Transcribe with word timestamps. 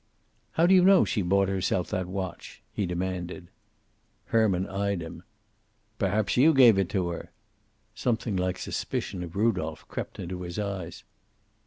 "How 0.53 0.65
do 0.65 0.73
you 0.73 0.83
know 0.83 1.05
she 1.05 1.21
bought 1.21 1.47
herself 1.47 1.91
that 1.91 2.07
watch," 2.07 2.63
he 2.73 2.87
demanded. 2.87 3.49
Herman 4.25 4.65
eyed 4.67 4.99
him. 4.99 5.21
"Perhaps 5.99 6.37
you 6.37 6.55
gave 6.55 6.79
it 6.79 6.89
to 6.89 7.09
her!" 7.09 7.29
Something 7.93 8.35
like 8.35 8.57
suspicion 8.57 9.21
of 9.21 9.35
Rudolph 9.35 9.87
crept 9.87 10.17
into 10.17 10.41
his 10.41 10.57
eyes. 10.57 11.03